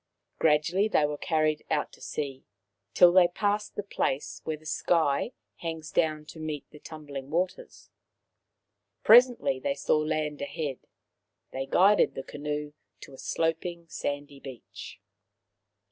Gradually 0.39 0.87
they 0.87 1.05
were 1.05 1.15
carried 1.15 1.63
out 1.69 1.91
to 1.93 2.01
sea, 2.01 2.43
till 2.95 3.11
they 3.11 3.27
passed 3.27 3.75
the 3.75 3.83
place 3.83 4.41
where 4.45 4.57
the 4.57 4.65
sky 4.65 5.31
hangs 5.57 5.91
down 5.91 6.25
to 6.25 6.39
meet 6.39 6.65
the 6.71 6.79
tumbling 6.79 7.29
waters. 7.29 7.91
Presently 9.03 9.59
they 9.59 9.75
saw 9.75 9.99
land 9.99 10.41
ahead. 10.41 10.79
They 11.51 11.67
guided 11.67 12.15
the 12.15 12.23
canoe 12.23 12.73
to 13.01 13.13
a 13.13 13.17
sloping 13.19 13.87
sandy 13.89 14.39
beach. 14.39 14.99